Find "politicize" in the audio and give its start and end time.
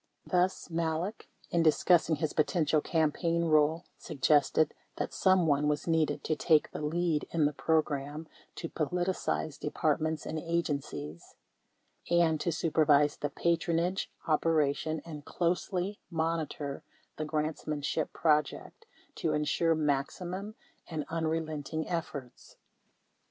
8.67-9.59